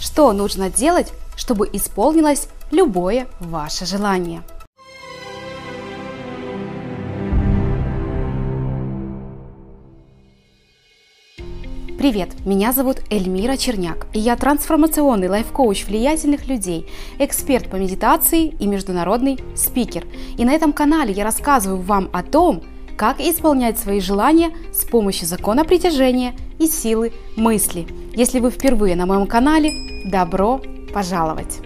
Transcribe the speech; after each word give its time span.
что 0.00 0.32
нужно 0.32 0.70
делать, 0.70 1.12
чтобы 1.36 1.68
исполнилось 1.72 2.48
любое 2.70 3.26
ваше 3.40 3.86
желание. 3.86 4.42
Привет, 11.98 12.46
меня 12.46 12.72
зовут 12.72 13.02
Эльмира 13.10 13.56
Черняк, 13.56 14.06
и 14.12 14.20
я 14.20 14.36
трансформационный 14.36 15.28
лайф-коуч 15.28 15.84
влиятельных 15.84 16.46
людей, 16.46 16.88
эксперт 17.18 17.68
по 17.68 17.74
медитации 17.74 18.46
и 18.46 18.68
международный 18.68 19.40
спикер. 19.56 20.06
И 20.36 20.44
на 20.44 20.52
этом 20.52 20.72
канале 20.72 21.12
я 21.12 21.24
рассказываю 21.24 21.80
вам 21.82 22.08
о 22.12 22.22
том, 22.22 22.62
как 22.96 23.20
исполнять 23.20 23.80
свои 23.80 24.00
желания 24.00 24.52
с 24.72 24.84
помощью 24.84 25.26
закона 25.26 25.64
притяжения 25.64 26.36
и 26.60 26.68
силы 26.68 27.12
мысли. 27.36 27.88
Если 28.18 28.40
вы 28.40 28.50
впервые 28.50 28.96
на 28.96 29.06
моем 29.06 29.28
канале, 29.28 30.02
добро 30.04 30.60
пожаловать! 30.92 31.60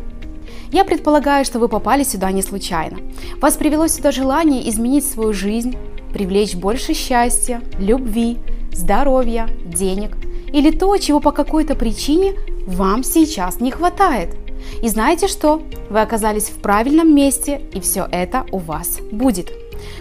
Я 0.71 0.85
предполагаю, 0.85 1.47
что 1.47 1.59
вы 1.59 1.67
попали 1.67 2.03
сюда 2.03 2.31
не 2.31 2.43
случайно. 2.43 2.99
Вас 3.41 3.55
привело 3.55 3.87
сюда 3.87 4.13
желание 4.13 4.69
изменить 4.69 5.07
свою 5.07 5.33
жизнь, 5.33 5.79
привлечь 6.13 6.55
больше 6.55 6.93
счастья, 6.93 7.63
любви, 7.79 8.37
здоровья, 8.71 9.49
денег 9.65 10.15
или 10.53 10.71
то, 10.71 10.95
чего 10.99 11.21
по 11.21 11.33
какой-то 11.33 11.75
причине 11.75 12.35
вам 12.67 13.03
сейчас 13.03 13.59
не 13.59 13.71
хватает. 13.71 14.37
И 14.83 14.89
знаете 14.89 15.29
что? 15.29 15.63
Вы 15.89 16.03
оказались 16.03 16.51
в 16.51 16.61
правильном 16.61 17.15
месте, 17.15 17.63
и 17.73 17.81
все 17.81 18.07
это 18.13 18.45
у 18.53 18.59
вас 18.59 18.99
будет. 19.11 19.51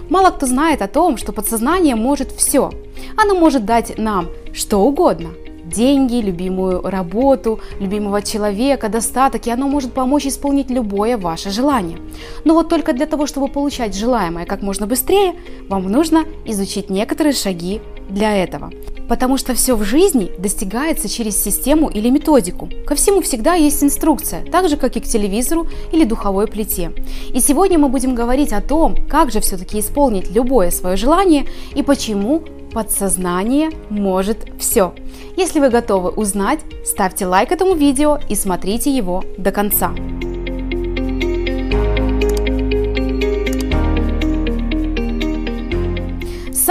Мало 0.10 0.32
кто 0.32 0.48
знает 0.48 0.82
о 0.82 0.90
том, 0.90 1.16
что 1.16 1.32
подсознание 1.32 1.96
может 1.96 2.34
все. 2.34 2.72
Оно 3.16 3.36
может 3.36 3.64
дать 3.64 3.98
нам 3.98 4.28
что 4.52 4.82
угодно. 4.82 5.30
Деньги, 5.66 6.16
любимую 6.16 6.82
работу, 6.82 7.60
любимого 7.80 8.22
человека, 8.22 8.90
достаток, 8.90 9.48
и 9.48 9.52
оно 9.52 9.68
может 9.68 9.94
помочь 9.94 10.26
исполнить 10.26 10.70
любое 10.70 11.18
ваше 11.18 11.52
желание. 11.52 11.98
Но 12.46 12.54
вот 12.54 12.70
только 12.70 12.94
для 12.94 13.06
того, 13.06 13.28
чтобы 13.28 13.48
получать 13.48 13.96
желаемое 13.96 14.46
как 14.46 14.62
можно 14.62 14.88
быстрее, 14.88 15.36
вам 15.70 15.84
нужно 15.92 16.26
изучить 16.46 16.90
некоторые 16.90 17.34
шаги 17.34 17.82
для 18.10 18.36
этого. 18.36 18.72
Потому 19.08 19.38
что 19.38 19.54
все 19.54 19.76
в 19.76 19.84
жизни 19.84 20.32
достигается 20.38 21.10
через 21.10 21.42
систему 21.42 21.90
или 21.90 22.10
методику. 22.10 22.70
Ко 22.86 22.96
всему 22.96 23.22
всегда 23.22 23.56
есть 23.56 23.84
инструкция, 23.84 24.46
так 24.46 24.70
же 24.70 24.78
как 24.78 24.96
и 24.96 25.02
к 25.02 25.06
телевизору 25.06 25.68
или 25.92 26.06
духовой 26.06 26.48
плите. 26.48 26.92
И 27.34 27.42
сегодня 27.42 27.78
мы 27.78 27.90
будем 27.90 28.16
говорить 28.16 28.54
о 28.54 28.62
том, 28.62 28.96
как 29.10 29.32
же 29.32 29.42
все-таки 29.42 29.80
исполнить 29.80 30.32
любое 30.32 30.72
свое 30.72 30.96
желание 30.96 31.46
и 31.76 31.84
почему 31.84 32.44
подсознание 32.74 33.72
может 33.90 34.48
все. 34.60 34.94
Если 35.38 35.60
вы 35.60 35.70
готовы 35.70 36.10
узнать, 36.10 36.60
ставьте 36.86 37.26
лайк 37.26 37.52
этому 37.52 37.76
видео 37.76 38.20
и 38.30 38.36
смотрите 38.36 38.96
его 38.96 39.24
до 39.38 39.52
конца. 39.52 39.94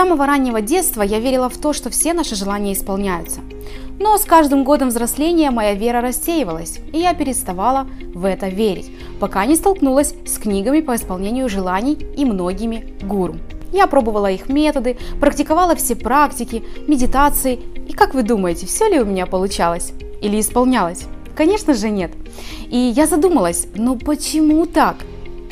самого 0.00 0.24
раннего 0.24 0.62
детства 0.62 1.02
я 1.02 1.18
верила 1.18 1.50
в 1.50 1.58
то, 1.58 1.74
что 1.74 1.90
все 1.90 2.14
наши 2.14 2.34
желания 2.34 2.72
исполняются. 2.72 3.40
Но 3.98 4.16
с 4.16 4.24
каждым 4.24 4.64
годом 4.64 4.88
взросления 4.88 5.50
моя 5.50 5.74
вера 5.74 6.00
рассеивалась, 6.00 6.78
и 6.94 6.98
я 7.00 7.12
переставала 7.12 7.86
в 8.14 8.24
это 8.24 8.48
верить, 8.48 8.90
пока 9.20 9.44
не 9.44 9.56
столкнулась 9.56 10.14
с 10.24 10.38
книгами 10.38 10.80
по 10.80 10.96
исполнению 10.96 11.50
желаний 11.50 11.98
и 12.16 12.24
многими 12.24 12.94
гуру. 13.02 13.36
Я 13.72 13.86
пробовала 13.86 14.30
их 14.30 14.48
методы, 14.48 14.98
практиковала 15.20 15.74
все 15.76 15.94
практики, 15.94 16.64
медитации, 16.86 17.58
и 17.88 17.92
как 17.92 18.14
вы 18.14 18.22
думаете, 18.22 18.66
все 18.66 18.88
ли 18.88 19.00
у 19.00 19.04
меня 19.04 19.26
получалось 19.26 19.92
или 20.20 20.40
исполнялось? 20.40 21.04
Конечно 21.34 21.74
же 21.74 21.90
нет. 21.90 22.12
И 22.68 22.76
я 22.76 23.06
задумалась, 23.06 23.66
но 23.74 23.96
почему 23.96 24.66
так? 24.66 24.96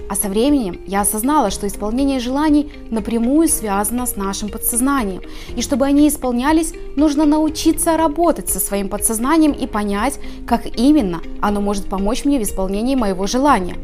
А 0.08 0.14
со 0.16 0.28
временем 0.28 0.80
я 0.86 1.02
осознала, 1.02 1.50
что 1.50 1.66
исполнение 1.66 2.18
желаний 2.18 2.72
напрямую 2.90 3.46
связано 3.46 4.06
с 4.06 4.16
нашим 4.16 4.48
подсознанием. 4.48 5.22
И 5.54 5.60
чтобы 5.60 5.84
они 5.84 6.08
исполнялись, 6.08 6.72
нужно 6.96 7.26
научиться 7.26 7.96
работать 7.96 8.48
со 8.48 8.58
своим 8.58 8.88
подсознанием 8.88 9.52
и 9.52 9.66
понять, 9.66 10.18
как 10.46 10.66
именно 10.78 11.20
оно 11.42 11.60
может 11.60 11.86
помочь 11.86 12.24
мне 12.24 12.38
в 12.38 12.42
исполнении 12.42 12.94
моего 12.94 13.26
желания. 13.26 13.76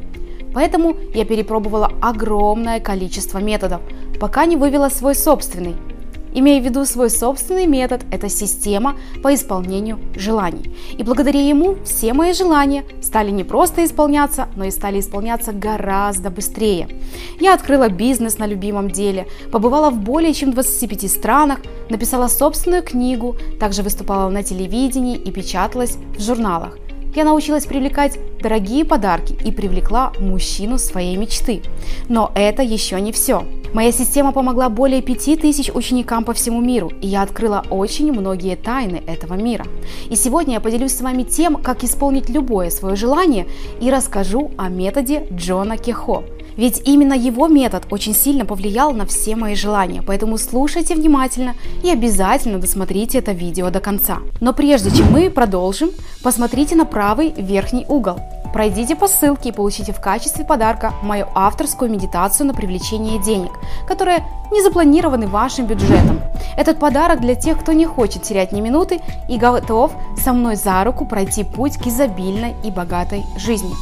Поэтому 0.54 0.96
я 1.14 1.24
перепробовала 1.24 1.90
огромное 2.00 2.80
количество 2.80 3.38
методов, 3.38 3.80
пока 4.20 4.46
не 4.46 4.56
вывела 4.56 4.88
свой 4.88 5.14
собственный– 5.14 5.76
имея 6.34 6.60
в 6.60 6.64
виду 6.64 6.84
свой 6.84 7.08
собственный 7.08 7.66
метод, 7.66 8.02
это 8.10 8.28
система 8.28 8.96
по 9.22 9.32
исполнению 9.34 9.98
желаний. 10.16 10.74
И 10.98 11.02
благодаря 11.02 11.40
ему 11.40 11.76
все 11.84 12.12
мои 12.12 12.32
желания 12.32 12.84
стали 13.00 13.30
не 13.30 13.44
просто 13.44 13.84
исполняться, 13.84 14.48
но 14.56 14.64
и 14.64 14.70
стали 14.70 15.00
исполняться 15.00 15.52
гораздо 15.52 16.30
быстрее. 16.30 16.88
Я 17.40 17.54
открыла 17.54 17.88
бизнес 17.88 18.38
на 18.38 18.46
любимом 18.46 18.90
деле, 18.90 19.26
побывала 19.52 19.90
в 19.90 19.98
более 19.98 20.34
чем 20.34 20.52
25 20.52 21.10
странах, 21.10 21.60
написала 21.88 22.28
собственную 22.28 22.82
книгу, 22.82 23.36
также 23.60 23.82
выступала 23.82 24.28
на 24.28 24.42
телевидении 24.42 25.16
и 25.16 25.30
печаталась 25.30 25.96
в 26.16 26.20
журналах. 26.20 26.76
Я 27.14 27.22
научилась 27.24 27.64
привлекать 27.64 28.18
дорогие 28.40 28.84
подарки 28.84 29.38
и 29.44 29.52
привлекла 29.52 30.12
мужчину 30.18 30.78
своей 30.78 31.16
мечты. 31.16 31.62
Но 32.08 32.32
это 32.34 32.62
еще 32.62 33.00
не 33.00 33.12
все. 33.12 33.46
Моя 33.72 33.92
система 33.92 34.32
помогла 34.32 34.68
более 34.68 35.00
5000 35.00 35.70
ученикам 35.74 36.24
по 36.24 36.32
всему 36.32 36.60
миру, 36.60 36.90
и 37.00 37.06
я 37.06 37.22
открыла 37.22 37.64
очень 37.70 38.12
многие 38.12 38.56
тайны 38.56 39.02
этого 39.06 39.34
мира. 39.34 39.64
И 40.10 40.16
сегодня 40.16 40.54
я 40.54 40.60
поделюсь 40.60 40.96
с 40.96 41.00
вами 41.00 41.22
тем, 41.22 41.56
как 41.62 41.84
исполнить 41.84 42.28
любое 42.28 42.70
свое 42.70 42.96
желание 42.96 43.46
и 43.80 43.90
расскажу 43.90 44.50
о 44.56 44.68
методе 44.68 45.26
Джона 45.32 45.76
Кехо. 45.76 46.24
Ведь 46.56 46.82
именно 46.84 47.14
его 47.14 47.48
метод 47.48 47.86
очень 47.90 48.14
сильно 48.14 48.44
повлиял 48.44 48.92
на 48.92 49.06
все 49.06 49.36
мои 49.36 49.54
желания, 49.54 50.02
поэтому 50.02 50.38
слушайте 50.38 50.94
внимательно 50.94 51.54
и 51.82 51.90
обязательно 51.90 52.58
досмотрите 52.58 53.18
это 53.18 53.32
видео 53.32 53.70
до 53.70 53.80
конца. 53.80 54.18
Но 54.40 54.52
прежде 54.52 54.90
чем 54.90 55.10
мы 55.12 55.30
продолжим, 55.30 55.90
посмотрите 56.22 56.76
на 56.76 56.84
правый 56.84 57.32
верхний 57.36 57.84
угол. 57.88 58.18
Пройдите 58.52 58.94
по 58.94 59.08
ссылке 59.08 59.48
и 59.48 59.52
получите 59.52 59.92
в 59.92 60.00
качестве 60.00 60.44
подарка 60.44 60.92
мою 61.02 61.26
авторскую 61.34 61.90
медитацию 61.90 62.46
на 62.46 62.54
привлечение 62.54 63.20
денег, 63.20 63.50
которая 63.88 64.24
не 64.52 64.62
запланированы 64.62 65.26
вашим 65.26 65.66
бюджетом. 65.66 66.20
Этот 66.56 66.78
подарок 66.78 67.20
для 67.20 67.34
тех, 67.34 67.58
кто 67.58 67.72
не 67.72 67.84
хочет 67.84 68.22
терять 68.22 68.52
ни 68.52 68.60
минуты 68.60 69.00
и 69.28 69.38
готов 69.38 69.90
со 70.22 70.32
мной 70.32 70.54
за 70.54 70.84
руку 70.84 71.04
пройти 71.04 71.42
путь 71.42 71.78
к 71.78 71.88
изобильной 71.88 72.54
и 72.64 72.70
богатой 72.70 73.24
жизни. 73.36 73.72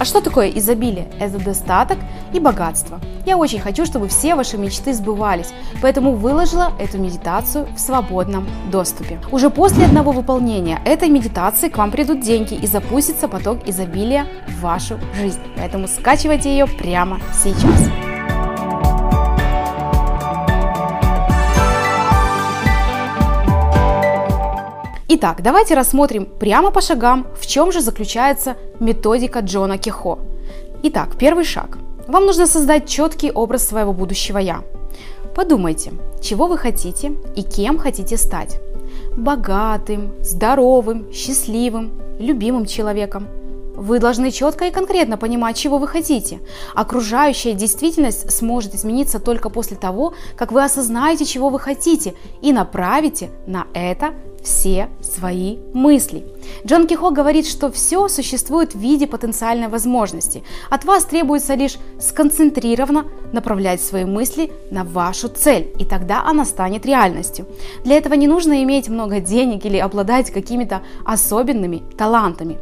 А 0.00 0.06
что 0.06 0.22
такое 0.22 0.48
изобилие? 0.48 1.08
Это 1.20 1.38
достаток 1.38 1.98
и 2.32 2.40
богатство. 2.40 2.98
Я 3.26 3.36
очень 3.36 3.60
хочу, 3.60 3.84
чтобы 3.84 4.08
все 4.08 4.34
ваши 4.34 4.56
мечты 4.56 4.94
сбывались, 4.94 5.52
поэтому 5.82 6.12
выложила 6.12 6.72
эту 6.80 6.96
медитацию 6.96 7.68
в 7.76 7.78
свободном 7.78 8.48
доступе. 8.72 9.20
Уже 9.30 9.50
после 9.50 9.84
одного 9.84 10.12
выполнения 10.12 10.80
этой 10.86 11.10
медитации 11.10 11.68
к 11.68 11.76
вам 11.76 11.90
придут 11.90 12.20
деньги 12.20 12.54
и 12.54 12.66
запустится 12.66 13.28
поток 13.28 13.68
изобилия 13.68 14.26
в 14.48 14.62
вашу 14.62 14.98
жизнь. 15.14 15.40
Поэтому 15.58 15.86
скачивайте 15.86 16.50
ее 16.50 16.66
прямо 16.66 17.20
сейчас. 17.34 18.09
Итак, 25.22 25.42
давайте 25.42 25.74
рассмотрим 25.74 26.24
прямо 26.24 26.70
по 26.70 26.80
шагам, 26.80 27.26
в 27.38 27.46
чем 27.46 27.72
же 27.72 27.82
заключается 27.82 28.56
методика 28.80 29.40
Джона 29.40 29.76
Кехо. 29.76 30.18
Итак, 30.82 31.18
первый 31.18 31.44
шаг. 31.44 31.76
Вам 32.08 32.24
нужно 32.24 32.46
создать 32.46 32.88
четкий 32.88 33.30
образ 33.30 33.68
своего 33.68 33.92
будущего 33.92 34.38
«я». 34.38 34.62
Подумайте, 35.34 35.92
чего 36.22 36.46
вы 36.46 36.56
хотите 36.56 37.12
и 37.36 37.42
кем 37.42 37.76
хотите 37.76 38.16
стать. 38.16 38.62
Богатым, 39.14 40.14
здоровым, 40.22 41.12
счастливым, 41.12 42.00
любимым 42.18 42.64
человеком. 42.64 43.28
Вы 43.76 43.98
должны 43.98 44.30
четко 44.30 44.68
и 44.68 44.70
конкретно 44.70 45.18
понимать, 45.18 45.56
чего 45.56 45.76
вы 45.76 45.86
хотите. 45.86 46.40
Окружающая 46.74 47.52
действительность 47.52 48.30
сможет 48.30 48.74
измениться 48.74 49.18
только 49.18 49.50
после 49.50 49.76
того, 49.76 50.14
как 50.34 50.50
вы 50.50 50.64
осознаете, 50.64 51.26
чего 51.26 51.50
вы 51.50 51.58
хотите 51.58 52.14
и 52.40 52.54
направите 52.54 53.28
на 53.46 53.66
это 53.74 54.14
все 54.42 54.88
свои 55.02 55.58
мысли. 55.74 56.24
Джон 56.66 56.86
Кихо 56.86 57.10
говорит, 57.10 57.46
что 57.46 57.70
все 57.70 58.08
существует 58.08 58.74
в 58.74 58.78
виде 58.78 59.06
потенциальной 59.06 59.68
возможности. 59.68 60.42
От 60.70 60.84
вас 60.84 61.04
требуется 61.04 61.54
лишь 61.54 61.78
сконцентрированно 62.00 63.06
направлять 63.32 63.82
свои 63.82 64.04
мысли 64.04 64.52
на 64.70 64.84
вашу 64.84 65.28
цель, 65.28 65.70
и 65.78 65.84
тогда 65.84 66.22
она 66.24 66.44
станет 66.44 66.86
реальностью. 66.86 67.46
Для 67.84 67.96
этого 67.96 68.14
не 68.14 68.26
нужно 68.26 68.62
иметь 68.62 68.88
много 68.88 69.20
денег 69.20 69.64
или 69.64 69.76
обладать 69.76 70.30
какими-то 70.30 70.82
особенными 71.04 71.82
талантами. 71.96 72.58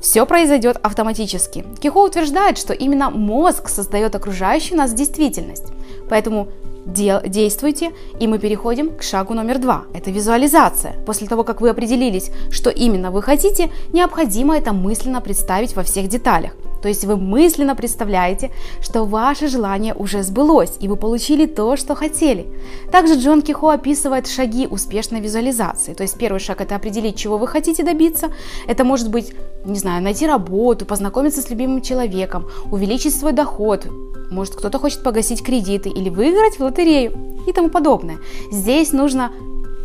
Все 0.00 0.24
произойдет 0.24 0.78
автоматически. 0.82 1.64
Кихо 1.78 1.98
утверждает, 1.98 2.56
что 2.56 2.72
именно 2.72 3.10
мозг 3.10 3.68
создает 3.68 4.14
окружающую 4.14 4.78
нас 4.78 4.94
действительность. 4.94 5.66
Поэтому 6.08 6.48
дел, 6.86 7.20
действуйте, 7.24 7.90
и 8.18 8.26
мы 8.26 8.38
переходим 8.38 8.96
к 8.96 9.02
шагу 9.02 9.34
номер 9.34 9.58
два. 9.58 9.84
Это 9.94 10.10
визуализация. 10.10 10.94
После 11.06 11.26
того, 11.26 11.44
как 11.44 11.60
вы 11.60 11.70
определились, 11.70 12.30
что 12.50 12.70
именно 12.70 13.10
вы 13.10 13.22
хотите, 13.22 13.70
необходимо 13.92 14.56
это 14.56 14.72
мысленно 14.72 15.20
представить 15.20 15.76
во 15.76 15.82
всех 15.82 16.08
деталях. 16.08 16.52
То 16.82 16.88
есть 16.88 17.04
вы 17.04 17.16
мысленно 17.16 17.74
представляете, 17.76 18.50
что 18.80 19.04
ваше 19.04 19.48
желание 19.48 19.94
уже 19.94 20.22
сбылось, 20.22 20.72
и 20.80 20.88
вы 20.88 20.96
получили 20.96 21.46
то, 21.46 21.76
что 21.76 21.94
хотели. 21.94 22.46
Также 22.90 23.14
Джон 23.14 23.42
Кихо 23.42 23.72
описывает 23.72 24.26
шаги 24.26 24.66
успешной 24.66 25.20
визуализации. 25.20 25.94
То 25.94 26.02
есть 26.02 26.18
первый 26.18 26.40
шаг– 26.40 26.60
это 26.62 26.76
определить, 26.76 27.16
чего 27.16 27.38
вы 27.38 27.46
хотите 27.46 27.82
добиться. 27.82 28.30
Это 28.66 28.84
может 28.84 29.10
быть, 29.10 29.32
не 29.64 29.78
знаю, 29.78 30.02
найти 30.02 30.26
работу, 30.26 30.86
познакомиться 30.86 31.42
с 31.42 31.50
любимым 31.50 31.82
человеком, 31.82 32.46
увеличить 32.70 33.14
свой 33.14 33.32
доход, 33.32 33.86
может 34.30 34.54
кто-то 34.54 34.78
хочет 34.78 35.02
погасить 35.02 35.42
кредиты 35.42 35.88
или 35.90 36.08
выиграть 36.08 36.58
в 36.58 36.60
лотерею 36.60 37.12
и 37.46 37.52
тому 37.52 37.68
подобное. 37.68 38.18
Здесь 38.52 38.92
нужно 38.92 39.32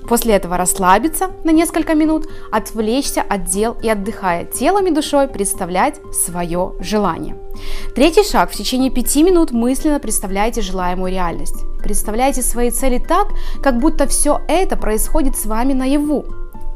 После 0.08 0.36
этого 0.36 0.58
расслабиться 0.58 1.32
на 1.44 1.52
несколько 1.52 1.96
минут, 1.96 2.28
отвлечься 2.52 3.22
от 3.22 3.46
дел 3.46 3.76
и 3.82 3.90
отдыхая 3.90 4.46
телом 4.46 4.88
и 4.88 4.92
душой 4.92 5.28
представлять 5.28 6.00
свое 6.14 6.74
желание. 6.80 7.38
Третий 7.96 8.24
шаг. 8.24 8.52
В 8.52 8.56
течение 8.56 8.92
пяти 8.92 9.24
минут 9.24 9.52
мысленно 9.52 10.00
представляйте 10.00 10.62
желаемую 10.62 11.12
реальность. 11.12 11.56
Представляйте 11.82 12.42
свои 12.42 12.72
цели 12.72 13.00
так, 13.00 13.28
как 13.62 13.80
будто 13.80 14.08
все 14.08 14.42
это 14.48 14.76
происходит 14.76 15.38
с 15.38 15.46
вами 15.46 15.74
наяву. 15.74 16.26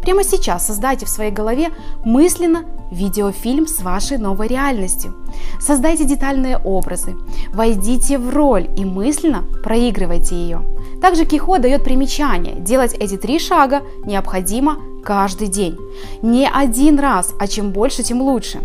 Прямо 0.01 0.23
сейчас 0.23 0.65
создайте 0.65 1.05
в 1.05 1.09
своей 1.09 1.31
голове 1.31 1.69
мысленно 2.05 2.65
видеофильм 2.91 3.67
с 3.67 3.81
вашей 3.81 4.17
новой 4.17 4.47
реальностью. 4.47 5.15
Создайте 5.59 6.05
детальные 6.05 6.57
образы, 6.57 7.15
войдите 7.53 8.17
в 8.17 8.29
роль 8.29 8.69
и 8.77 8.85
мысленно 8.85 9.43
проигрывайте 9.63 10.35
ее. 10.35 10.61
Также 11.01 11.25
Кихо 11.25 11.59
дает 11.59 11.83
примечание. 11.83 12.55
Делать 12.55 12.93
эти 12.93 13.17
три 13.17 13.39
шага 13.39 13.83
необходимо 14.05 14.77
каждый 15.03 15.47
день. 15.47 15.77
Не 16.21 16.49
один 16.49 16.99
раз, 16.99 17.33
а 17.39 17.47
чем 17.47 17.71
больше, 17.71 18.03
тем 18.03 18.21
лучше. 18.21 18.59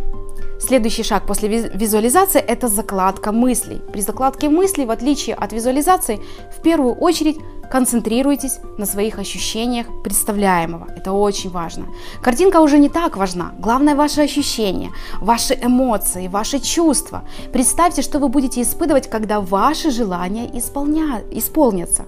Следующий 0.60 1.02
шаг 1.02 1.26
после 1.26 1.48
визуализации– 1.48 2.40
это 2.46 2.68
закладка 2.68 3.32
мыслей. 3.32 3.82
При 3.92 4.00
закладке 4.00 4.48
мыслей, 4.48 4.86
в 4.86 4.90
отличие 4.90 5.36
от 5.36 5.52
визуализации, 5.52 6.20
в 6.56 6.62
первую 6.62 6.94
очередь 6.94 7.38
концентрируйтесь 7.70 8.58
на 8.78 8.86
своих 8.86 9.18
ощущениях 9.18 9.86
представляемого. 10.02 10.88
Это 10.96 11.12
очень 11.12 11.50
важно. 11.50 11.86
Картинка 12.22 12.60
уже 12.60 12.78
не 12.78 12.88
так 12.88 13.16
важна. 13.16 13.52
Главное 13.58 13.94
ваши 13.94 14.22
ощущения, 14.22 14.90
ваши 15.20 15.54
эмоции, 15.54 16.28
ваши 16.28 16.58
чувства. 16.58 17.22
Представьте, 17.52 18.02
что 18.02 18.18
вы 18.18 18.28
будете 18.28 18.62
испытывать, 18.62 19.08
когда 19.10 19.40
ваши 19.40 19.90
желания 19.90 20.50
исполня... 20.52 21.22
исполнятся 21.30 22.04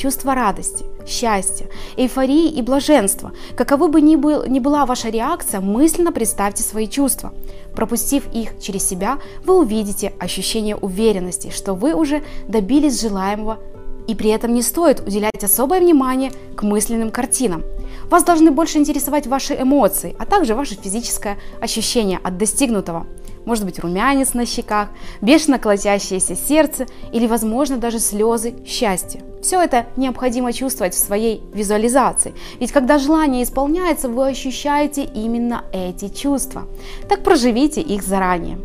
чувство 0.00 0.34
радости, 0.34 0.86
счастья, 1.06 1.66
эйфории 1.96 2.48
и 2.48 2.62
блаженства. 2.62 3.32
Каковы 3.54 3.88
бы 3.88 4.00
ни, 4.00 4.16
был, 4.16 4.46
ни 4.46 4.58
была 4.58 4.86
ваша 4.86 5.10
реакция, 5.10 5.60
мысленно 5.60 6.10
представьте 6.10 6.62
свои 6.62 6.88
чувства. 6.88 7.34
Пропустив 7.74 8.24
их 8.32 8.58
через 8.58 8.88
себя, 8.88 9.18
вы 9.44 9.58
увидите 9.58 10.14
ощущение 10.18 10.74
уверенности, 10.74 11.50
что 11.50 11.74
вы 11.74 11.94
уже 11.94 12.22
добились 12.48 13.00
желаемого 13.00 13.58
и 14.10 14.14
при 14.16 14.30
этом 14.30 14.52
не 14.52 14.62
стоит 14.62 15.00
уделять 15.06 15.44
особое 15.44 15.78
внимание 15.78 16.32
к 16.56 16.64
мысленным 16.64 17.10
картинам. 17.10 17.62
Вас 18.10 18.24
должны 18.24 18.50
больше 18.50 18.78
интересовать 18.78 19.28
ваши 19.28 19.54
эмоции, 19.54 20.16
а 20.18 20.26
также 20.26 20.56
ваше 20.56 20.74
физическое 20.74 21.38
ощущение 21.60 22.18
от 22.24 22.36
достигнутого. 22.36 23.06
Может 23.44 23.64
быть 23.64 23.78
румянец 23.78 24.34
на 24.34 24.46
щеках, 24.46 24.88
бешено 25.20 25.60
колотящееся 25.60 26.34
сердце 26.34 26.86
или, 27.12 27.28
возможно, 27.28 27.76
даже 27.76 28.00
слезы 28.00 28.54
счастья. 28.66 29.22
Все 29.42 29.62
это 29.62 29.86
необходимо 29.96 30.52
чувствовать 30.52 30.94
в 30.94 30.98
своей 30.98 31.40
визуализации. 31.54 32.34
Ведь 32.58 32.72
когда 32.72 32.98
желание 32.98 33.44
исполняется, 33.44 34.08
вы 34.08 34.26
ощущаете 34.26 35.04
именно 35.04 35.64
эти 35.72 36.08
чувства. 36.08 36.64
Так 37.08 37.22
проживите 37.22 37.80
их 37.80 38.02
заранее. 38.02 38.58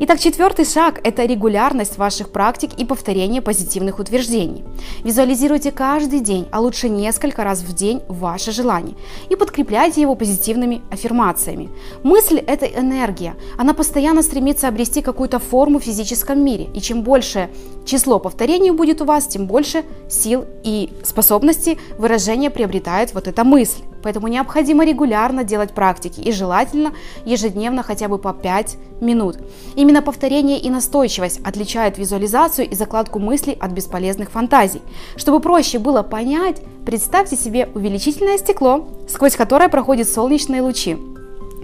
Итак, 0.00 0.20
четвертый 0.20 0.64
шаг– 0.64 1.00
это 1.04 1.24
регулярность 1.24 1.98
ваших 1.98 2.30
практик 2.30 2.70
и 2.78 2.84
повторение 2.84 3.42
позитивных 3.42 3.98
утверждений. 3.98 4.64
Визуализируйте 5.04 5.72
каждый 5.72 6.20
день, 6.20 6.46
а 6.52 6.60
лучше 6.60 6.88
несколько 6.88 7.44
раз 7.44 7.60
в 7.60 7.74
день 7.74 8.02
ваше 8.08 8.52
желание 8.52 8.94
и 9.28 9.36
подкрепляйте 9.36 10.00
его 10.00 10.14
позитивными 10.14 10.82
аффирмациями. 10.90 11.70
Мысль– 12.02 12.38
это 12.46 12.66
энергия. 12.66 13.34
Она 13.56 13.74
постоянно 13.74 14.22
стремится 14.22 14.68
обрести 14.68 15.02
какую-то 15.02 15.38
форму 15.38 15.78
в 15.78 15.84
физическом 15.84 16.44
мире. 16.44 16.68
И 16.74 16.80
чем 16.80 17.02
больше 17.02 17.48
число 17.84 18.18
повторений 18.18 18.70
будет 18.70 19.02
у 19.02 19.04
вас, 19.04 19.26
тем 19.26 19.46
больше 19.46 19.84
сил 20.08 20.44
и 20.62 20.90
способностей 21.02 21.78
выражения 21.98 22.50
приобретает 22.50 23.14
вот 23.14 23.26
эта 23.28 23.44
мысль. 23.44 23.82
Поэтому 24.08 24.28
необходимо 24.28 24.86
регулярно 24.86 25.44
делать 25.44 25.74
практики 25.74 26.18
и 26.22 26.32
желательно 26.32 26.94
ежедневно 27.26 27.82
хотя 27.82 28.08
бы 28.08 28.16
по 28.16 28.32
5 28.32 28.78
минут. 29.02 29.36
Именно 29.74 30.00
повторение 30.00 30.58
и 30.58 30.70
настойчивость 30.70 31.40
отличают 31.44 31.98
визуализацию 31.98 32.70
и 32.70 32.74
закладку 32.74 33.18
мыслей 33.18 33.58
от 33.60 33.72
бесполезных 33.72 34.30
фантазий. 34.30 34.80
Чтобы 35.16 35.40
проще 35.40 35.78
было 35.78 36.02
понять, 36.02 36.62
представьте 36.86 37.36
себе 37.36 37.68
увеличительное 37.74 38.38
стекло, 38.38 38.88
сквозь 39.10 39.36
которое 39.36 39.68
проходят 39.68 40.08
солнечные 40.08 40.62
лучи. 40.62 40.96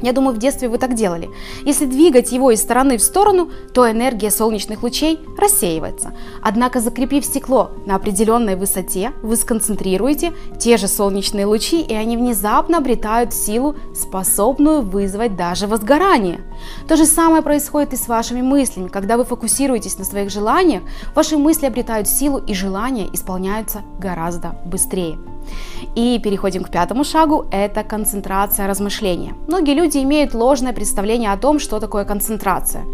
Я 0.02 0.12
думаю, 0.12 0.34
в 0.34 0.38
детстве 0.38 0.68
вы 0.68 0.78
так 0.78 0.94
делали. 0.94 1.30
Если 1.64 1.86
двигать 1.86 2.32
его 2.32 2.50
из 2.50 2.60
стороны 2.60 2.98
в 2.98 3.02
сторону, 3.02 3.50
то 3.72 3.90
энергия 3.90 4.30
солнечных 4.30 4.82
лучей 4.82 5.18
рассеивается. 5.38 6.12
Однако, 6.42 6.80
закрепив 6.80 7.24
стекло 7.24 7.70
на 7.86 7.96
определенной 7.96 8.56
высоте, 8.56 9.12
вы 9.22 9.36
сконцентрируете 9.36 10.32
те 10.58 10.76
же 10.76 10.88
солнечные 10.88 11.46
лучи, 11.46 11.80
и 11.80 11.94
они 11.94 12.16
внезапно 12.16 12.78
обретают 12.78 13.32
силу, 13.32 13.76
способную 13.94 14.82
вызвать 14.82 15.36
даже 15.36 15.66
возгорание. 15.66 16.40
То 16.88 16.96
же 16.96 17.06
самое 17.06 17.42
происходит 17.42 17.92
и 17.92 17.96
с 17.96 18.08
вашими 18.08 18.42
мыслями. 18.42 18.88
Когда 18.88 19.16
вы 19.16 19.24
фокусируетесь 19.24 19.98
на 19.98 20.04
своих 20.04 20.30
желаниях, 20.30 20.82
ваши 21.14 21.36
мысли 21.36 21.66
обретают 21.66 22.08
силу, 22.08 22.38
и 22.38 22.54
желания 22.54 23.08
исполняются 23.12 23.82
гораздо 23.98 24.56
быстрее. 24.64 25.18
И 25.94 26.18
переходим 26.18 26.64
к 26.64 26.70
пятому 26.70 27.04
шагу, 27.04 27.46
это 27.52 27.84
концентрация 27.84 28.66
размышления. 28.66 29.34
Многие 29.46 29.74
люди 29.74 29.98
имеют 29.98 30.34
ложное 30.34 30.72
представление 30.72 31.32
о 31.32 31.36
том, 31.36 31.58
что 31.58 31.78
такое 31.78 32.04
концентрация. 32.04 32.84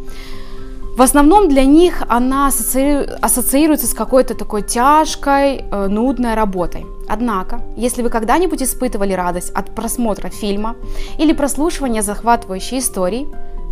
В 0.96 1.02
основном 1.02 1.48
для 1.48 1.64
них 1.64 2.02
она 2.08 2.48
ассоциируется 2.48 3.86
с 3.86 3.94
какой-то 3.94 4.34
такой 4.34 4.62
тяжкой, 4.62 5.64
э, 5.70 5.86
нудной 5.86 6.34
работой. 6.34 6.84
Однако, 7.08 7.62
если 7.76 8.02
вы 8.02 8.10
когда-нибудь 8.10 8.62
испытывали 8.62 9.14
радость 9.14 9.50
от 9.54 9.74
просмотра 9.74 10.28
фильма 10.28 10.76
или 11.18 11.32
прослушивания 11.32 12.02
захватывающей 12.02 12.80
истории, 12.80 13.28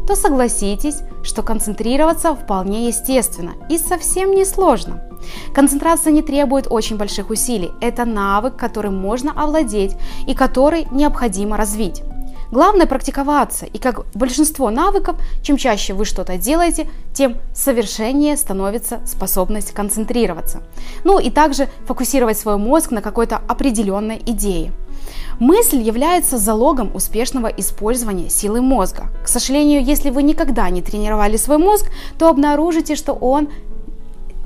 то 0.06 0.16
согласитесь, 0.16 1.00
что 1.22 1.42
концентрироваться 1.42 2.34
вполне 2.34 2.88
естественно 2.88 3.52
и 3.68 3.76
совсем 3.76 4.30
не 4.30 4.46
сложно. 4.46 5.07
Концентрация 5.54 6.12
не 6.12 6.22
требует 6.22 6.66
очень 6.70 6.96
больших 6.96 7.30
усилий. 7.30 7.70
Это 7.80 8.04
навык, 8.04 8.56
которым 8.56 8.96
можно 8.96 9.32
овладеть 9.32 9.96
и 10.26 10.34
который 10.34 10.86
необходимо 10.90 11.56
развить. 11.56 12.02
Главное 12.50 12.86
практиковаться, 12.86 13.66
и 13.66 13.78
как 13.78 14.06
большинство 14.14 14.70
навыков, 14.70 15.16
чем 15.42 15.58
чаще 15.58 15.92
вы 15.92 16.06
что-то 16.06 16.38
делаете, 16.38 16.88
тем 17.12 17.36
совершеннее 17.54 18.38
становится 18.38 19.00
способность 19.06 19.72
концентрироваться. 19.72 20.62
Ну 21.04 21.18
и 21.18 21.30
также 21.30 21.68
фокусировать 21.86 22.38
свой 22.38 22.56
мозг 22.56 22.90
на 22.90 23.02
какой-то 23.02 23.36
определенной 23.36 24.22
идее. 24.24 24.72
Мысль 25.38 25.80
является 25.80 26.38
залогом 26.38 26.90
успешного 26.94 27.48
использования 27.48 28.30
силы 28.30 28.60
мозга. 28.60 29.08
К 29.22 29.28
сожалению, 29.28 29.84
если 29.84 30.10
вы 30.10 30.22
никогда 30.22 30.68
не 30.70 30.82
тренировали 30.82 31.36
свой 31.36 31.58
мозг, 31.58 31.90
то 32.18 32.28
обнаружите, 32.28 32.96
что 32.96 33.12
он 33.12 33.48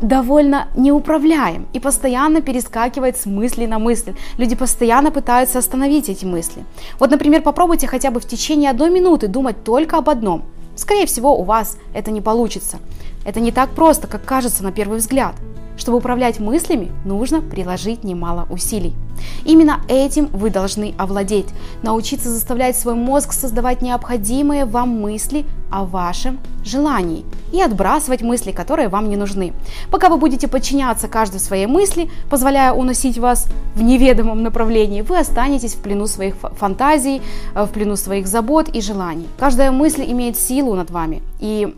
довольно 0.03 0.69
неуправляем 0.77 1.67
и 1.73 1.81
постоянно 1.81 2.43
перескакивает 2.43 3.17
с 3.17 3.27
мысли 3.27 3.67
на 3.67 3.79
мысль. 3.79 4.15
Люди 4.37 4.55
постоянно 4.55 5.11
пытаются 5.11 5.59
остановить 5.59 6.09
эти 6.09 6.25
мысли. 6.25 6.65
Вот, 6.99 7.11
например, 7.11 7.43
попробуйте 7.43 7.87
хотя 7.87 8.11
бы 8.11 8.21
в 8.21 8.27
течение 8.27 8.71
одной 8.71 8.91
минуты 8.91 9.29
думать 9.29 9.65
только 9.65 9.97
об 9.99 10.11
одном. 10.11 10.45
Скорее 10.75 11.07
всего, 11.07 11.39
у 11.39 11.45
вас 11.45 11.79
это 11.95 12.11
не 12.11 12.21
получится. 12.21 12.79
Это 13.25 13.41
не 13.41 13.53
так 13.53 13.71
просто, 13.71 14.07
как 14.07 14.25
кажется 14.25 14.65
на 14.65 14.73
первый 14.73 14.99
взгляд. 14.99 15.35
Чтобы 15.77 15.99
управлять 15.99 16.39
мыслями, 16.39 16.93
нужно 17.05 17.41
приложить 17.41 18.05
немало 18.05 18.47
усилий. 18.51 18.95
Именно 19.45 19.81
этим 19.89 20.27
вы 20.27 20.51
должны 20.51 20.95
овладеть, 20.99 21.49
научиться 21.83 22.31
заставлять 22.31 22.77
свой 22.77 22.95
мозг 22.95 23.33
создавать 23.33 23.83
необходимые 23.83 24.65
вам 24.65 25.01
мысли 25.01 25.45
о 25.71 25.85
вашем 25.85 26.39
желании 26.65 27.25
и 27.53 27.61
отбрасывать 27.61 28.23
мысли, 28.23 28.53
которые 28.53 28.89
вам 28.89 29.09
не 29.09 29.17
нужны. 29.17 29.53
Пока 29.91 30.09
вы 30.09 30.17
будете 30.17 30.49
подчиняться 30.49 31.09
каждой 31.09 31.41
своей 31.41 31.67
мысли, 31.67 32.11
позволяя 32.31 32.73
уносить 32.73 33.19
вас 33.19 33.47
в 33.75 33.83
неведомом 33.83 34.43
направлении, 34.43 35.03
вы 35.03 35.19
останетесь 35.19 35.75
в 35.75 35.83
плену 35.83 36.07
своих 36.07 36.37
фантазий, 36.57 37.23
э, 37.55 37.65
в 37.65 37.71
плену 37.71 37.97
своих 37.97 38.27
забот 38.27 38.69
и 38.69 38.81
желаний. 38.81 39.29
Каждая 39.39 39.71
мысль 39.73 40.05
имеет 40.07 40.39
силу 40.39 40.75
над 40.75 40.91
вами, 40.91 41.23
и 41.41 41.75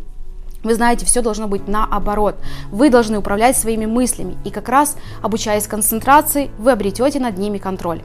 Вы 0.65 0.75
знаете, 0.75 1.05
все 1.07 1.21
должно 1.21 1.47
быть 1.47 1.69
наоборот. 1.69 2.37
Вы 2.73 2.91
должны 2.91 3.19
управлять 3.19 3.57
своими 3.57 3.87
мыслями, 3.87 4.37
и 4.45 4.51
как 4.51 4.69
раз 4.69 4.97
обучаясь 5.23 5.67
концентрации, 5.67 6.51
вы 6.59 6.73
обретете 6.73 7.21
над 7.21 7.39
ними 7.39 7.59
контроль. 7.59 8.03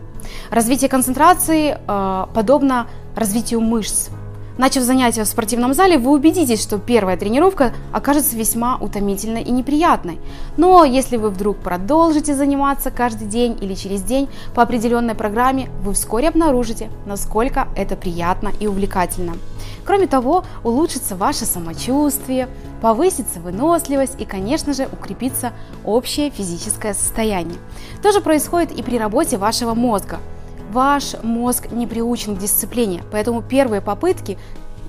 Развитие 0.51 0.89
концентрации 0.89 1.77
э, 1.87 2.25
подобно 2.33 2.87
развитию 3.15 3.61
мышц. 3.61 4.09
Начав 4.59 4.83
занятия 4.83 5.23
в 5.23 5.27
спортивном 5.27 5.73
зале, 5.73 5.97
вы 5.97 6.11
убедитесь, 6.11 6.61
что 6.61 6.79
первая 6.79 7.15
тренировка 7.15 7.71
окажется 7.93 8.35
весьма 8.35 8.75
утомительной 8.75 9.41
и 9.41 9.51
неприятной. 9.51 10.19
Но 10.57 10.83
если 10.83 11.15
вы 11.15 11.29
вдруг 11.29 11.59
продолжите 11.59 12.35
заниматься 12.35 12.91
каждый 12.91 13.25
день 13.25 13.57
или 13.61 13.73
через 13.73 14.01
день 14.01 14.27
по 14.53 14.61
определенной 14.61 15.15
программе, 15.15 15.69
вы 15.81 15.93
вскоре 15.93 16.27
обнаружите, 16.27 16.89
насколько 17.05 17.69
это 17.77 17.95
приятно 17.95 18.51
и 18.59 18.67
увлекательно. 18.67 19.35
Кроме 19.89 20.05
того, 20.05 20.43
улучшится 20.63 21.15
ваше 21.15 21.45
самочувствие, 21.45 22.47
повысится 22.79 23.39
выносливость 23.39 24.21
и, 24.21 24.23
конечно 24.23 24.71
же, 24.71 24.87
укрепится 24.91 25.51
общее 25.83 26.29
физическое 26.29 26.93
состояние. 26.93 27.57
То 28.03 28.11
же 28.11 28.21
происходит 28.21 28.71
и 28.71 28.83
при 28.83 28.99
работе 28.99 29.37
вашего 29.37 29.73
мозга– 29.73 30.19
Ваш 30.71 31.15
мозг 31.23 31.71
не 31.71 31.87
приучен 31.87 32.35
к 32.35 32.39
дисциплине, 32.39 33.01
поэтому 33.11 33.41
первые 33.41 33.81
попытки 33.81 34.37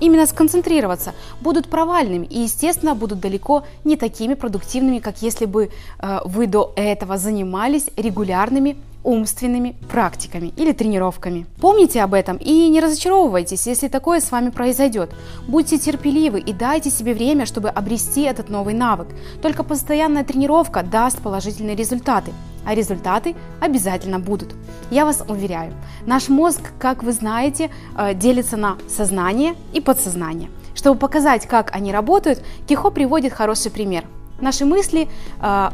именно 0.01 0.25
сконцентрироваться 0.25 1.13
будут 1.39 1.69
провальными 1.69 2.25
и, 2.25 2.39
естественно, 2.39 2.95
будут 2.95 3.19
далеко 3.21 3.63
не 3.85 3.95
такими 3.95 4.33
продуктивными, 4.33 4.99
как 4.99 5.21
если 5.21 5.45
бы 5.45 5.69
э, 5.99 6.19
вы 6.25 6.47
до 6.47 6.73
этого 6.75 7.17
занимались 7.17 7.89
регулярными 7.95 8.75
умственными 9.03 9.75
практиками 9.89 10.53
или 10.57 10.73
тренировками. 10.73 11.45
Помните 11.59 12.01
об 12.01 12.13
этом 12.13 12.37
и 12.37 12.67
не 12.69 12.79
разочаровывайтесь, 12.79 13.65
если 13.67 13.87
такое 13.87 14.19
с 14.19 14.31
вами 14.31 14.49
произойдет. 14.49 15.11
Будьте 15.47 15.77
терпеливы 15.77 16.39
и 16.39 16.53
дайте 16.53 16.89
себе 16.89 17.13
время, 17.13 17.45
чтобы 17.45 17.69
обрести 17.69 18.21
этот 18.21 18.49
новый 18.49 18.73
навык. 18.73 19.07
Только 19.41 19.63
постоянная 19.63 20.23
тренировка 20.23 20.83
даст 20.83 21.19
положительные 21.19 21.75
результаты 21.75 22.31
а 22.65 22.75
результаты 22.75 23.35
обязательно 23.59 24.19
будут. 24.19 24.55
Я 24.89 25.05
вас 25.05 25.23
уверяю, 25.27 25.73
наш 26.05 26.29
мозг, 26.29 26.61
как 26.79 27.03
вы 27.03 27.11
знаете, 27.11 27.69
э, 27.97 28.13
делится 28.13 28.57
на 28.57 28.77
сознание 28.87 29.55
и 29.73 29.81
подсознание. 29.81 30.49
Чтобы 30.75 30.99
показать, 30.99 31.47
как 31.47 31.75
они 31.75 31.91
работают, 31.91 32.41
Кихо 32.67 32.89
приводит 32.89 33.33
хороший 33.33 33.71
пример. 33.71 34.05
Наши 34.41 34.65
мысли, 34.65 35.07
э, 35.39 35.69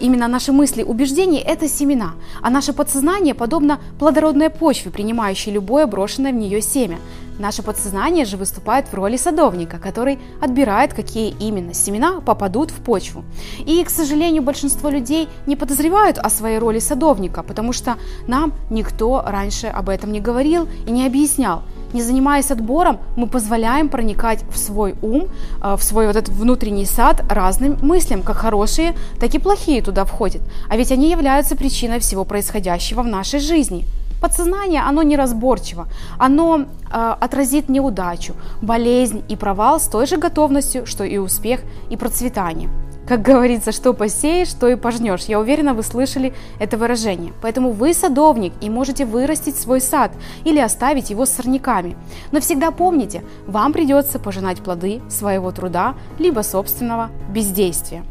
именно 0.00 0.28
наши 0.28 0.52
мысли, 0.52 0.82
убеждения– 0.82 1.40
это 1.46 1.66
семена, 1.66 2.12
а 2.42 2.50
наше 2.50 2.74
подсознание 2.74 3.34
подобно 3.34 3.78
плодородной 3.98 4.50
почве, 4.50 4.90
принимающей 4.90 5.50
любое 5.50 5.86
брошенное 5.86 6.32
в 6.32 6.34
нее 6.34 6.60
семя. 6.60 6.98
Наше 7.38 7.62
подсознание 7.62 8.24
же 8.24 8.36
выступает 8.36 8.86
в 8.88 8.94
роли 8.94 9.16
садовника, 9.16 9.78
который 9.78 10.18
отбирает, 10.40 10.94
какие 10.94 11.34
именно 11.38 11.74
семена 11.74 12.20
попадут 12.20 12.70
в 12.70 12.80
почву. 12.80 13.24
И, 13.66 13.84
к 13.84 13.90
сожалению, 13.90 14.42
большинство 14.42 14.88
людей 14.88 15.28
не 15.46 15.56
подозревают 15.56 16.18
о 16.18 16.30
своей 16.30 16.58
роли 16.58 16.78
садовника, 16.78 17.42
потому 17.42 17.72
что 17.72 17.96
нам 18.26 18.52
никто 18.70 19.22
раньше 19.26 19.66
об 19.66 19.88
этом 19.88 20.12
не 20.12 20.20
говорил 20.20 20.66
и 20.86 20.90
не 20.90 21.06
объяснял. 21.06 21.62
Не 21.92 22.02
занимаясь 22.02 22.50
отбором, 22.50 22.98
мы 23.16 23.26
позволяем 23.26 23.88
проникать 23.88 24.44
в 24.50 24.58
свой 24.58 24.94
ум, 25.02 25.28
э, 25.62 25.76
в 25.76 25.82
свой 25.82 26.06
вот 26.06 26.16
этот 26.16 26.34
внутренний 26.34 26.86
сад 26.86 27.22
разным 27.30 27.78
мыслям, 27.82 28.22
как 28.22 28.36
хорошие, 28.36 28.94
так 29.20 29.34
и 29.34 29.38
плохие 29.38 29.82
туда 29.82 30.04
входят. 30.04 30.42
А 30.68 30.76
ведь 30.76 30.90
они 30.90 31.10
являются 31.10 31.54
причиной 31.54 32.00
всего 32.00 32.24
происходящего 32.24 33.02
в 33.02 33.06
нашей 33.06 33.40
жизни– 33.40 33.84
Подсознание, 34.26 34.80
оно 34.80 35.04
неразборчиво, 35.04 35.86
оно 36.18 36.58
э, 36.58 37.14
отразит 37.20 37.68
неудачу, 37.68 38.34
болезнь 38.60 39.22
и 39.28 39.36
провал 39.36 39.78
с 39.78 39.86
той 39.86 40.04
же 40.06 40.16
готовностью, 40.16 40.84
что 40.84 41.04
и 41.04 41.16
успех 41.16 41.60
и 41.90 41.96
процветание. 41.96 42.68
Как 43.06 43.22
говорится, 43.22 43.70
что 43.70 43.94
посеешь, 43.94 44.52
то 44.52 44.66
и 44.66 44.74
пожнешь. 44.74 45.26
Я 45.26 45.38
уверена, 45.38 45.74
вы 45.74 45.84
слышали 45.84 46.34
это 46.58 46.76
выражение. 46.76 47.34
Поэтому 47.40 47.70
вы 47.70 47.94
садовник 47.94 48.52
и 48.60 48.68
можете 48.68 49.04
вырастить 49.04 49.56
свой 49.56 49.80
сад 49.80 50.10
или 50.42 50.58
оставить 50.58 51.10
его 51.10 51.24
с 51.24 51.30
сорняками. 51.30 51.96
Но 52.32 52.40
всегда 52.40 52.72
помните, 52.72 53.22
вам 53.46 53.72
придется 53.72 54.18
пожинать 54.18 54.58
плоды 54.58 55.02
своего 55.08 55.52
труда 55.52 55.94
либо 56.18 56.40
собственного 56.40 57.10
бездействия. 57.32 58.02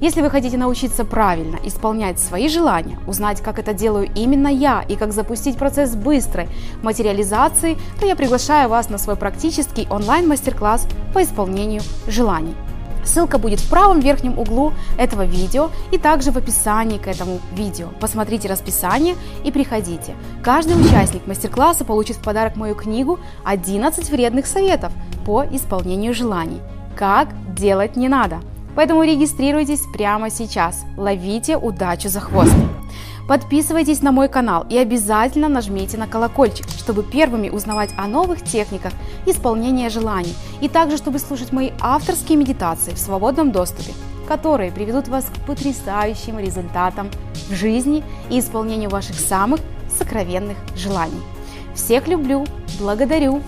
Если 0.00 0.20
вы 0.22 0.30
хотите 0.30 0.56
научиться 0.56 1.04
правильно 1.04 1.58
исполнять 1.64 2.18
свои 2.18 2.48
желания, 2.48 2.98
узнать, 3.06 3.40
как 3.40 3.58
это 3.58 3.74
делаю 3.74 4.08
именно 4.14 4.48
я 4.48 4.84
и 4.88 4.96
как 4.96 5.12
запустить 5.12 5.56
процесс 5.56 5.94
быстрой 5.94 6.48
материализации, 6.82 7.76
то 8.00 8.06
я 8.06 8.16
приглашаю 8.16 8.68
вас 8.68 8.90
на 8.90 8.98
свой 8.98 9.16
практический 9.16 9.86
онлайн-мастер-класс 9.90 10.86
по 11.14 11.22
исполнению 11.22 11.82
желаний. 12.06 12.54
Ссылка 13.04 13.38
будет 13.38 13.60
в 13.60 13.70
правом 13.70 14.00
верхнем 14.00 14.38
углу 14.38 14.72
этого 14.98 15.24
видео 15.24 15.70
и 15.90 15.98
также 15.98 16.30
в 16.30 16.36
описании 16.36 16.98
к 16.98 17.06
этому 17.06 17.40
видео. 17.52 17.88
Посмотрите 18.00 18.48
расписание 18.48 19.14
и 19.44 19.50
приходите. 19.50 20.14
Каждый 20.42 20.78
участник 20.78 21.26
мастер-класса 21.26 21.86
получит 21.86 22.16
в 22.16 22.22
подарок 22.22 22.56
мою 22.56 22.74
книгу 22.74 23.18
«11 23.46 24.10
вредных 24.10 24.46
советов 24.46 24.92
по 25.24 25.44
исполнению 25.44 26.12
желаний». 26.12 26.60
Как 26.96 27.28
делать 27.54 27.96
не 27.96 28.08
надо. 28.08 28.40
Поэтому 28.78 29.02
регистрируйтесь 29.02 29.80
прямо 29.92 30.30
сейчас. 30.30 30.84
Ловите 30.96 31.56
удачу 31.56 32.08
за 32.08 32.20
хвост. 32.20 32.54
Подписывайтесь 33.26 34.02
на 34.02 34.12
мой 34.12 34.28
канал 34.28 34.66
и 34.70 34.78
обязательно 34.78 35.48
нажмите 35.48 35.98
на 35.98 36.06
колокольчик, 36.06 36.68
чтобы 36.68 37.02
первыми 37.02 37.48
узнавать 37.48 37.90
о 37.96 38.06
новых 38.06 38.44
техниках 38.44 38.92
исполнения 39.26 39.88
желаний 39.88 40.32
и 40.60 40.68
также, 40.68 40.96
чтобы 40.96 41.18
слушать 41.18 41.50
мои 41.50 41.72
авторские 41.80 42.38
медитации 42.38 42.92
в 42.92 43.00
свободном 43.00 43.50
доступе, 43.50 43.94
которые 44.28 44.70
приведут 44.70 45.08
вас 45.08 45.24
к 45.24 45.44
потрясающим 45.44 46.38
результатам 46.38 47.10
в 47.50 47.54
жизни 47.54 48.04
и 48.30 48.38
исполнению 48.38 48.90
ваших 48.90 49.18
самых 49.18 49.58
сокровенных 49.98 50.56
желаний. 50.76 51.20
Всех 51.74 52.06
люблю, 52.06 52.46
благодарю 52.78 53.42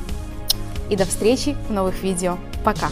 и 0.91 0.97
до 0.97 1.05
встречи 1.05 1.57
в 1.69 1.73
новых 1.73 2.03
видео. 2.03 2.37
Пока! 2.65 2.89